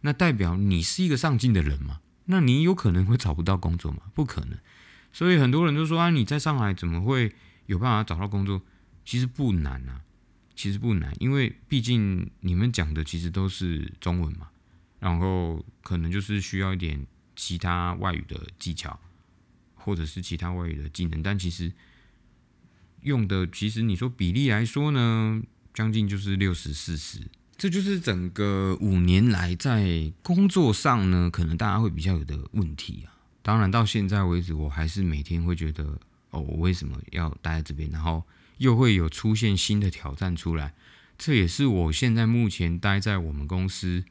[0.00, 2.00] 那代表你是一个上进的人吗？
[2.26, 3.98] 那你有可能会找不到工作吗？
[4.14, 4.58] 不可能。
[5.12, 7.32] 所以很多人都说啊，你在上海怎么会
[7.66, 8.60] 有办法找到工作？
[9.04, 10.00] 其实不难啊，
[10.56, 14.48] 其实不难，因为毕竟你们讲的其实都是中文嘛，
[15.00, 18.98] 然后可能就是需要一点其他外语的技巧，
[19.74, 21.72] 或者是其他外语的技能，但其实
[23.02, 25.42] 用的，其实你说比例来说呢，
[25.74, 27.20] 将近就是六十四十。
[27.56, 33.14] 这就是整个五年来在工作上呢，可能大家会比较有的问题啊。
[33.42, 36.00] 当然到现在为止，我还是每天会觉得，
[36.34, 37.88] 哦，我为什么要待在这边？
[37.90, 38.24] 然后
[38.58, 40.74] 又会有出现新的挑战出来。
[41.16, 44.04] 这也是我现在目前待在我们公司，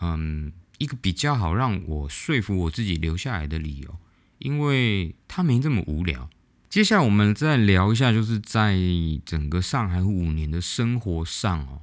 [0.00, 3.96] 嗯，一个比较好让我说服我自己留下来的理由，
[4.38, 6.28] 因为它没这么无聊。
[6.68, 8.78] 接下来我们再聊一下，就是在
[9.24, 11.82] 整个上海五年的生活上哦。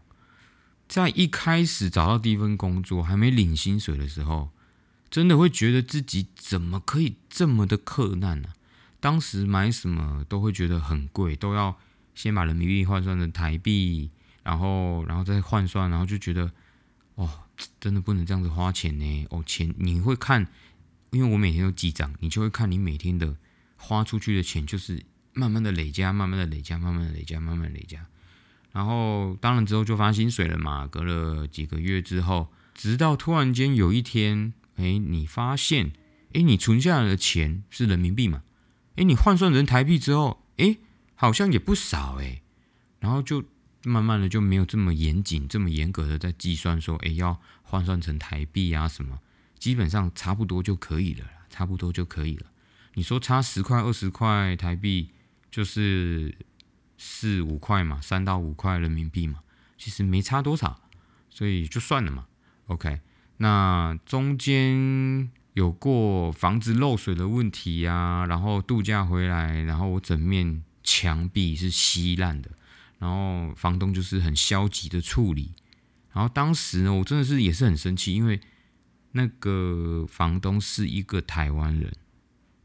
[0.88, 4.52] 在一开始找到第一份工作，还没领薪水的时候，
[5.10, 8.50] 真的会觉得自己怎么可以这么的克难呢？
[9.08, 11.80] 当时买什么都会觉得很贵，都要
[12.14, 14.12] 先把人民币换算成台币，
[14.44, 16.52] 然后，然后再换算，然后就觉得，
[17.16, 17.30] 哦，
[17.80, 19.26] 真的不能这样子花钱呢。
[19.30, 20.46] 哦，钱你会看，
[21.12, 23.38] 因为我每天都记账，你就会看你每天的
[23.78, 28.06] 花出去的钱，就是慢慢的累加，慢慢的累加，慢慢的累加，慢慢累加。
[28.74, 30.86] 然后，当然之后就发薪水了嘛。
[30.86, 35.94] 隔了几个月之后，直到突然间有一天，哎，你发现，
[36.34, 38.44] 哎，你存下来的钱是人民币嘛？
[38.98, 40.76] 哎，你换算成台币之后，哎，
[41.16, 42.42] 好像也不少哎。
[43.00, 43.46] 然后就
[43.86, 49.20] 慢慢的就没有这么严谨、这么严格的在计算说，哎，要换算成台币啊什么，
[49.58, 52.48] 基本上差不多就可以了，差不多就可以了。
[52.96, 55.12] 你说差十块、二十块台币，
[55.50, 56.36] 就是。
[57.00, 59.42] 四五块嘛，三到五块人民币嘛，
[59.78, 60.82] 其实没差多少，
[61.30, 62.26] 所以就算了嘛。
[62.66, 63.02] OK，
[63.38, 72.52] 那中间有过房子漏水的问题呀，然后度假回来，然后我整面墙壁是稀烂的，
[73.00, 75.54] 然后房东就是很消极的处理，
[76.14, 78.40] 然后当时呢，我真的是也是很生气，因为
[79.14, 81.92] 那个房东是一个台湾人，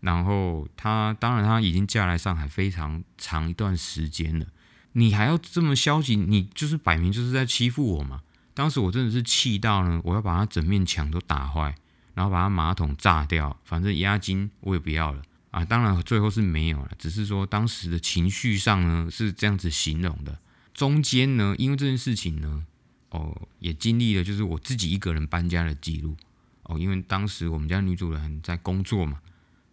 [0.00, 4.44] 然后他当然他已经嫁来上海非常长一段时间了，
[4.92, 8.20] 你还要这么消极，你就是摆明就是在欺负我嘛。
[8.52, 11.74] 当时我真的是气到呢，我要把他整面墙都打坏，
[12.14, 15.64] 然后把他马桶炸掉，反正押金我也不要了啊。
[15.64, 20.38] 当然最后是没有了，只是说当时的情绪上呢是这样子形容的。
[20.74, 22.64] 中间呢，因为这件事情呢，
[23.10, 26.16] 哦，也经历了就是我自己一个人搬家的记录
[26.64, 29.20] 哦，因为当时我们家女主人在工作嘛，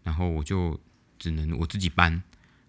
[0.03, 0.79] 然后我就
[1.17, 2.21] 只能我自己搬，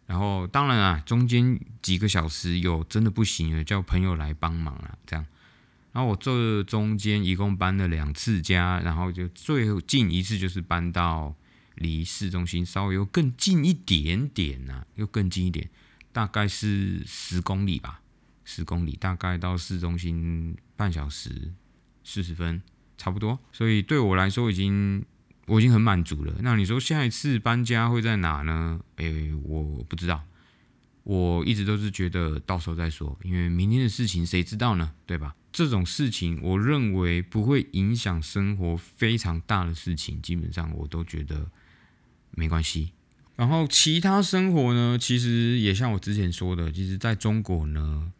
[0.07, 5.27] 然后当然啊，中间几个小时有真的不行了，叫朋友来帮忙啊，这样。
[5.93, 11.35] 然后我这中间一共搬了两次家，然后就最近一次就是搬到
[11.75, 15.69] 离市中心稍微又更近一点点呐，又更近一点，
[16.13, 18.03] 大概是十公里吧，
[18.45, 21.53] 十公里大概到市中心半小时
[22.05, 22.63] 四十分
[22.97, 23.39] 差不多。
[23.51, 25.05] 所以对我来说已经
[25.47, 26.33] 我已经很满足了。
[26.41, 28.81] 那你说下一次搬家会在哪呢？
[28.97, 30.23] 诶，我不知道，
[31.03, 34.93] 我一直都是觉得到时候再说，因为明天的事情谁知道呢？
[35.05, 35.35] 对吧？
[35.53, 41.51] 这种事情，我认为不会影响生活非常大的事情，基本上我都觉得
[42.31, 42.93] 没关系。
[43.37, 48.13] 然后其他生活呢，其实也像我之前说的，其实在中国呢，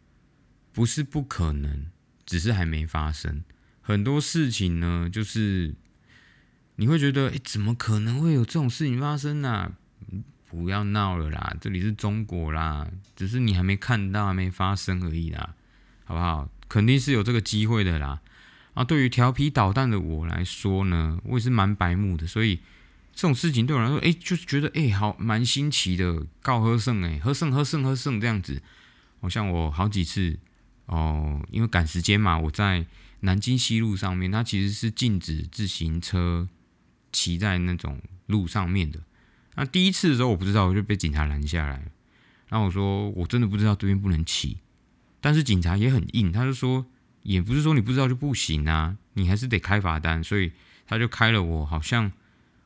[0.73, 1.85] 不是不可能，
[2.25, 3.43] 只是还没发生。
[3.81, 5.75] 很多事情呢，就是
[6.75, 9.73] 你会觉得，哎，怎么可能会有这种事情发生呢？
[10.49, 15.55] 不要闹了啦，这里是中国啦，只是你还没看到，还没发生而已啦，
[16.03, 16.49] 好不好？
[16.71, 18.21] 肯定是有这个机会的啦。
[18.73, 22.61] 啊，对于调皮捣蛋的我来说呢，我也是蛮白目的，所以
[23.13, 26.25] 这种事情对我来说，哎，就是觉得哎，好蛮新奇的。
[26.41, 28.61] 告喝胜哎，喝胜喝胜喝胜这样子。
[29.19, 30.39] 好像我好几次
[30.85, 32.85] 哦，因为赶时间嘛，我在
[33.19, 36.47] 南京西路上面，它其实是禁止自行车
[37.11, 39.01] 骑在那种路上面的。
[39.55, 41.91] 那第一次的时候我不知道，我就被警察拦下来。
[42.47, 44.57] 然后我说，我真的不知道这边不能骑。
[45.21, 46.85] 但是警察也很硬，他就说，
[47.21, 50.51] 也不是说你不知道就不行啊，你还是得开罚单，所以
[50.87, 52.11] 他就开了我好像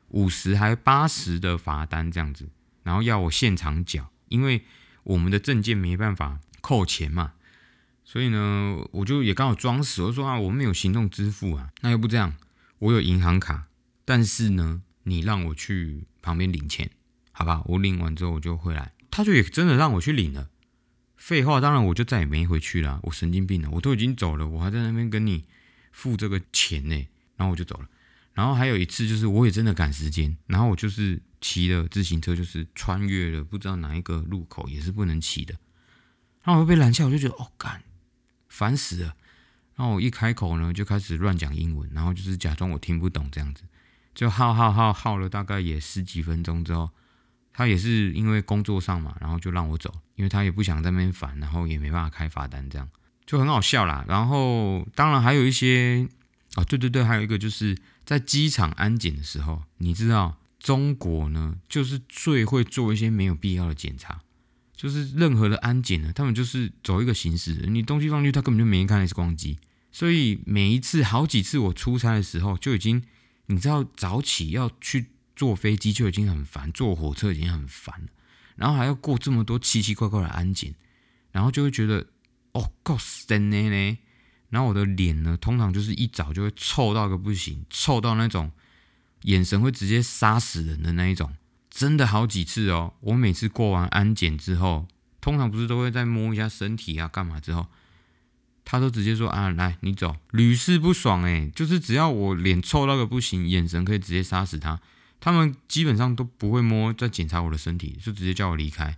[0.08, 2.48] 五十还八十的罚单这样子，
[2.82, 4.64] 然后要我现场缴，因为
[5.02, 7.34] 我们的证件没办法扣钱嘛，
[8.04, 12.34] 所以呢，我就也刚好装死，我说啊，我们有行动支付啊，那要不这样，
[12.78, 13.66] 我有银行卡，
[14.04, 16.90] 但是呢，你让我去旁边领钱，
[17.32, 20.48] 好吧，我领完之后我就回来，他就也真的让我去领了。
[21.16, 23.00] 废话，当然我就再也没回去了。
[23.02, 25.44] 我神经病了，我都已经走了，我还在那边跟你
[25.90, 27.08] 付这个钱呢。
[27.36, 27.88] 然后我就走了。
[28.32, 35.54] 然后还有一次，就是我也真的赶时间，然后我就是骑了自行车，就是穿越了不知道哪一个路口，也是不能骑的。
[36.42, 37.82] 然后我被拦下，我就觉得哦，干，
[38.48, 39.16] 烦死了。
[39.74, 43.62] 然后我一开口呢，就开始乱讲英文，然后就是假装我听不懂这样子，
[44.14, 46.90] 就耗耗耗耗了大概也十几分钟之后。
[47.56, 52.86] 他也是因为工作上嘛，然后就让我走，因为他也不想在那边烦，然后也没办法开罚单，这样
[53.24, 54.04] 就很好笑啦。
[54.06, 56.06] 然后当然还有一些
[56.56, 64.20] 哦，对对对，还有一个就是在机场安检的时候，你知道中国呢，就是最会做一些没有必要的检查，
[64.76, 69.58] 就是任何的安检呢，他们就是走一个形式，你东西放进去，他根本就没看 X 光机，
[69.90, 73.02] 所以每一次好几次我出差的时候，就已经
[73.46, 75.06] 你知道早起要去。
[75.36, 78.08] 坐飞机就已经很烦，坐火车已经很烦了，
[78.56, 80.74] 然后还要过这么多奇奇怪怪的安检，
[81.30, 82.06] 然后就会觉得
[82.52, 83.98] 哦，够神呢呢。
[84.48, 88.50] 然后我的脸呢，通常就是一早就会臭到个不行，臭到那种
[89.22, 91.34] 眼神会直接杀死人的那一种，
[91.68, 92.94] 真的好几次哦。
[93.00, 94.86] 我每次过完安检之后，
[95.20, 97.66] 通常不是都会再摸一下身体啊，干嘛之后，
[98.64, 104.80] 他都直接说啊，来你走，屡试不爽诶，就是只要我脸臭到个不行，眼神可以直接杀死他。
[105.18, 108.96] 他们基本上都不会摸，再检查我的身体，就直接叫我离开。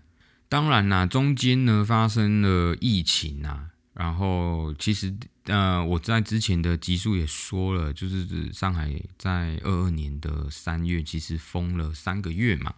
[0.48, 12.74] 当然啦，中间呢发生了疫情啊，然后其实呃我在之前的集数也说了，就是上海在二二年的三月其实封了三个月嘛，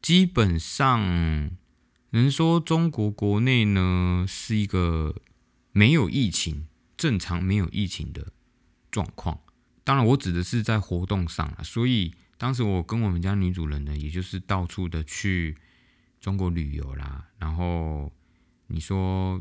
[0.00, 1.50] 基本上
[2.10, 5.14] 能说中国国内呢是一个
[5.72, 6.66] 没有疫情、
[6.96, 8.32] 正常没有疫情的
[8.90, 9.40] 状况。
[9.84, 12.14] 当然我指的是在活动上啊，所以。
[12.40, 15.58] 当时我跟我们家女主人呢，也就是到处的去
[16.22, 18.10] 中国旅游啦，然后
[18.68, 19.38] 你说，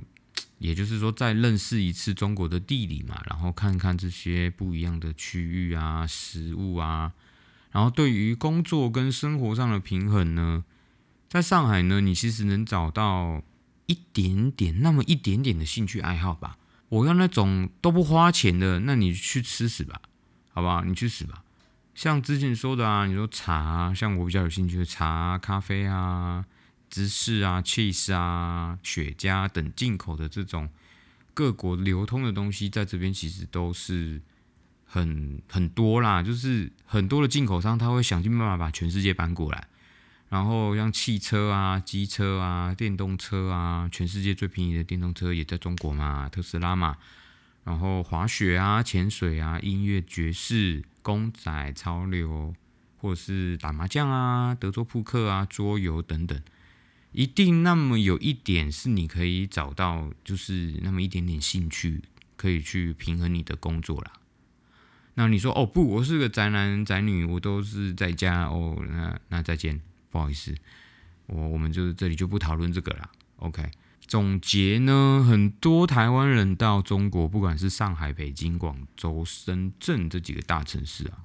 [0.57, 7.13] 也就是说再认识一次中国的地理嘛，然后看看这些不一样的区域啊、食物啊，
[7.71, 10.65] 然后对于工作跟生活上的平衡呢，
[11.29, 13.41] 在上海呢，你其实能找到
[13.85, 16.57] 一点点那么一点点的兴趣爱好吧。
[16.89, 20.01] 我要那种都不花钱的，那你去吃屎吧。
[20.51, 20.83] 好不好？
[20.83, 21.43] 你去死吧！
[21.99, 26.45] 像之前说的啊，你说茶，像我比较有兴趣的茶、咖啡啊、
[26.89, 30.69] 芝士啊、cheese 啊、雪茄等进口的这种
[31.33, 34.21] 各国流通的东西，在这边其实都是
[34.85, 39.67] 很很多啦，就是很多的进口商他会想尽办法把全世界搬过来。
[40.29, 46.95] 然后像汽车啊、机车啊、电动车啊，全世界最便宜的电动车也在中国嘛，特斯拉嘛。
[47.65, 52.53] 然后滑雪啊、潜水啊、音乐、爵士、公仔、潮流，
[52.99, 56.39] 或是打麻将啊、德州扑克啊、桌游等等，
[57.13, 62.03] 一定那么有一点是你可以找到，就是那么一点点兴趣，
[62.35, 64.11] 可以去平衡你的工作啦。
[65.15, 69.81] 那你说哦不，我是个宅男宅女，我都是在家哦，那那再见。
[70.11, 70.55] 不好意思，
[71.25, 73.09] 我我们就这里就不讨论这个了。
[73.37, 73.67] OK，
[74.09, 81.19] 总结呢，很多台湾人到中国，不管是上海、北京、广州、深圳这几个大城市啊，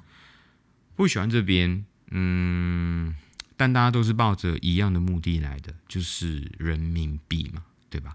[0.94, 3.16] 不喜欢这边，嗯，
[3.56, 8.14] 但大家都是抱着一样的目的来的，就是人民币嘛，对吧？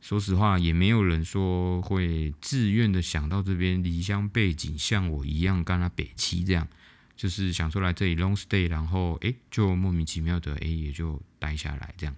[0.00, 6.66] 说实话，也没有人说会自愿的想到这边离乡背景，像我一样干他北七这样。
[7.14, 12.14] 就是想说来这里 long stay，然后诶就莫名其妙的诶也就待下来这样，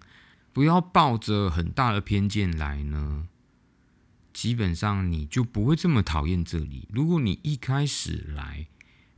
[0.53, 3.29] 不要抱着很大的偏见来呢，
[4.33, 6.89] 基本上你就不会这么讨厌这里。
[6.91, 8.67] 如果你一开始来，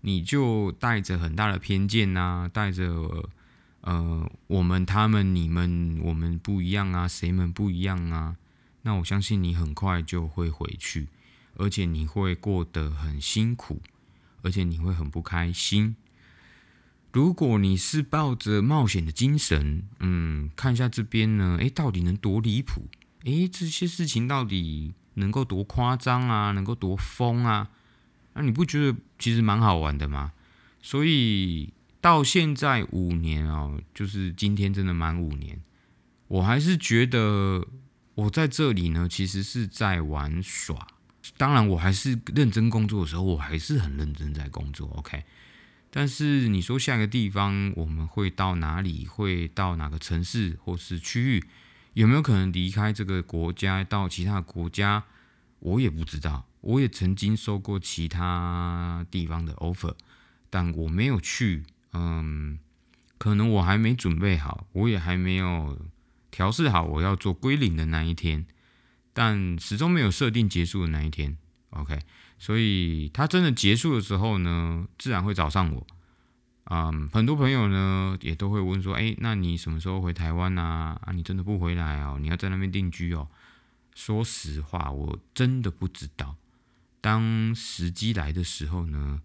[0.03, 3.29] 你就带着很大的偏见呐，带着
[3.81, 8.37] 呃我们他们你们我们不一样啊，谁们不一样啊，
[8.83, 11.09] 那我相信你很快就会回去，
[11.57, 13.81] 而且你会过得很辛苦。
[14.45, 15.95] 而且你会很不开心。
[17.13, 22.89] 如果你是抱着冒险的精神，嗯，看一下这边呢，诶，到底能多离谱？
[23.25, 26.53] 诶，这些事情到底能够多夸张啊？
[26.53, 27.69] 能够多疯啊？
[28.33, 30.33] 那你不觉得其实蛮好玩的吗？
[30.81, 35.61] 所以到现在五年哦，就是今天真的满五年，
[36.29, 37.67] 我还是觉得
[38.15, 40.87] 我在这里呢，其实是在玩耍。
[41.37, 44.89] 当然，我还是认真工作的时候，我还是很认真在工作。
[44.97, 45.23] OK，
[45.95, 49.07] 但是你说下一个地方我们会到哪里？
[49.07, 51.45] 会到哪个城市或是区域？
[51.93, 55.05] 有没有可能离开这个国家到其他国家？
[55.59, 56.49] 我也不知道。
[56.63, 59.95] 我也曾经收过其他地方的 offer，
[60.49, 61.65] 但我没有去。
[61.93, 62.59] 嗯，
[63.19, 65.79] 可能我还没准备好，我也还没有
[66.31, 68.47] 调试好我要做归零的那一天。
[69.13, 71.37] 但始终没有设定结束的那一天
[71.69, 71.99] ，OK，
[72.43, 75.87] 所以他真的结束的时候呢，自然会找上我。
[76.65, 80.99] 嗯，很多朋友呢也都会问说，哎，那你什么时候回台湾啊？
[81.05, 82.19] 啊，你真的不回来哦？
[82.21, 83.29] 你要在那边定居哦？
[83.95, 86.35] 说实话，我真的不知道。
[87.01, 89.23] 当时机来的时候呢，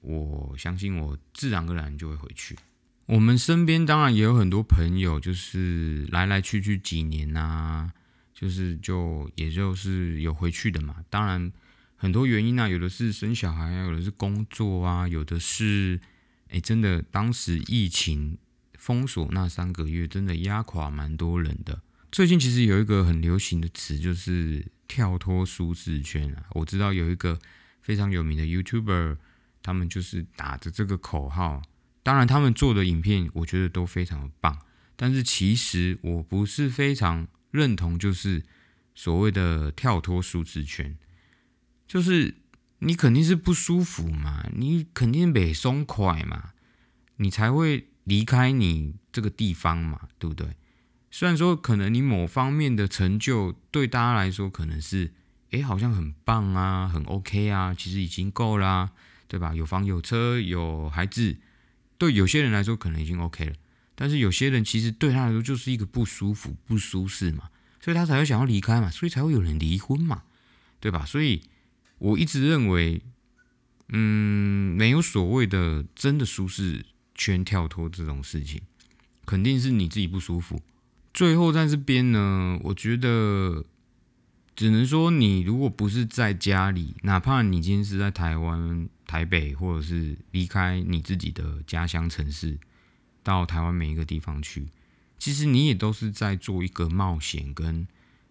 [0.00, 2.56] 我相信我自然而然就会回去。
[3.04, 7.92] 我们身边当然也有很多朋友，就是来来去去几年啊。
[8.32, 11.52] 就是就也就是有回去的嘛，当然
[12.00, 16.00] 很多原因啊，有的是生小孩啊，有的是工作啊，有的是
[16.48, 18.38] 哎，真的当时疫情
[18.78, 21.82] 封锁那三个月，真的压垮蛮多人的。
[22.10, 26.44] 最近其实有一个很流行的词，就是跳脱舒适圈啊。
[26.52, 27.38] 我知道有一个
[27.82, 29.18] 非常有名的 YouTuber，
[29.62, 31.60] 他们就是打着这个口号，
[32.02, 34.58] 当然他们做的影片我觉得都非常的棒，
[34.96, 37.28] 但是其实我不是非常。
[37.52, 38.44] 认同就是
[38.94, 40.96] 所谓的跳脱舒适圈，
[41.90, 42.36] 就是
[42.78, 46.52] 你肯定是不舒服嘛，你肯定没松快嘛，
[47.16, 50.54] 你才会离开你这个地方嘛，对不对？
[51.10, 55.12] 虽然说可能你某方面的成就对大家来说可能是，
[55.50, 58.92] 诶，好像很棒啊，很 OK 啊，其实已经够啦，
[59.26, 59.52] 对吧？
[59.52, 61.38] 有房有车有孩子，
[61.98, 63.54] 对有些人来说可能已经 OK 了。
[63.96, 70.22] 但是有些人其实对他来说就是一个不舒服、不舒适嘛，所以他才会想要离开嘛，所以才会有人离婚嘛，
[70.78, 71.04] 对吧？
[71.04, 71.42] 所以
[72.00, 73.00] 我一直认为，
[73.88, 76.84] 嗯，没有所谓的真的舒适
[77.14, 78.60] 圈跳脱这种事情，
[79.24, 80.60] 肯定是你自己不舒服。
[81.14, 83.64] 最后在这边呢，我觉得
[84.56, 92.58] 只能说，你如果不是在家里，哪怕你今天是在台湾、台北，或者是离开你自己的家乡城市。
[93.22, 94.68] 到台湾每一个地方去，
[95.18, 97.86] 其实你也都是在做一个冒险，跟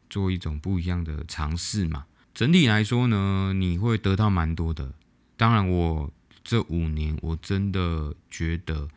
[0.10, 2.06] 做一种不一样的尝试嘛。
[2.40, 4.94] 整体来说呢，你会得到蛮多的。
[5.36, 6.10] 当然，我
[6.42, 8.88] 这五年我真的觉得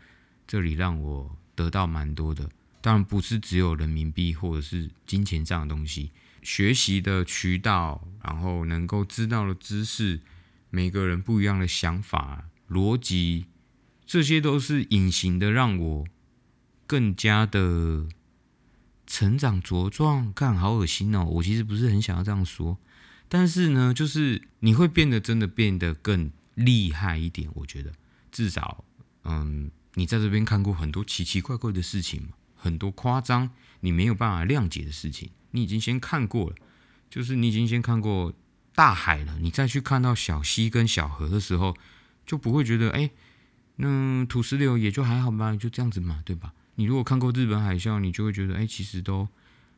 [0.46, 2.48] 这里让我得到蛮多的。
[2.80, 10.20] 当然不是只有人民币或者是金钱这样的东西，学习的渠道，然后能够知道的知识，
[10.70, 13.46] 每个人不一样的想法、逻辑，
[14.06, 16.06] 这些都是隐形的，让我
[16.86, 18.06] 更加的
[19.04, 20.32] 成长茁壮。
[20.32, 21.24] 看，好恶心哦！
[21.24, 22.78] 我其实不是很想要这样说，
[23.34, 27.48] 但是呢，就是你会变得真的变得更厉害一点。
[27.54, 27.90] 我觉得，
[28.30, 28.84] 至少，
[29.24, 33.48] 嗯，你在这边看过很多奇奇怪怪的事情，很多夸张
[33.80, 36.56] 你没有办法谅解的事情，你已经先看过了。
[37.08, 38.34] 就是你已经先看过
[38.74, 41.74] 大海了，你再去看到小溪跟小河的时候，
[42.26, 43.10] 就不会觉得哎，
[43.76, 46.52] 那土石流也就还好吧，就这样子嘛，对吧？
[46.74, 49.26] 你如果看过日本海啸，你就会觉得哎，其实都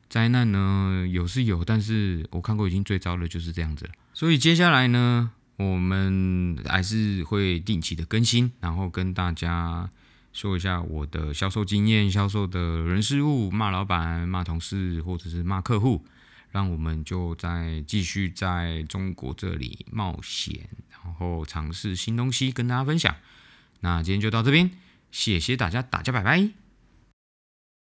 [0.08, 3.92] 灾难呢有是有，但是我看过已经最糟的就是这样子了。
[4.12, 9.90] 所以接下来呢，我们还是会定期的更新，然后跟大家
[10.32, 16.04] 说一下我的销售经验、销售的人事物，骂老板、骂同事或者是骂客户。
[16.50, 23.16] 让我们就在继续在中国这里冒险，然后尝试新东西，跟大家分享。
[23.80, 24.70] 那今天就到这边，
[25.10, 26.63] 谢谢大家，大家拜拜。